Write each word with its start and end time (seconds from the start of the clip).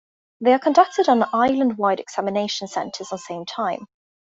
They 0.39 0.51
are 0.53 0.57
conducted 0.57 1.07
on 1.09 1.21
an 1.21 1.29
island-wide 1.31 1.99
examination 1.99 2.67
centres 2.67 3.11
on 3.11 3.19
same 3.19 3.45
time. 3.45 3.85